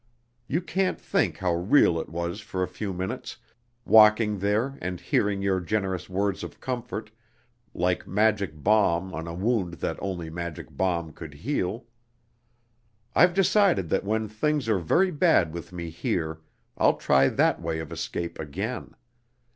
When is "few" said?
2.67-2.91